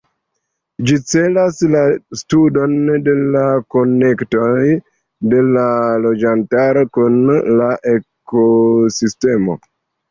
Ĝi 0.91 0.95
celas 1.11 1.59
la 1.75 1.83
studon 2.21 2.73
de 3.09 3.15
la 3.35 3.43
konektoj 3.77 4.49
de 5.35 5.45
la 5.53 5.69
loĝantaro 6.09 6.87
kun 6.99 7.23
la 7.63 7.73
ekosistemo. 7.97 9.63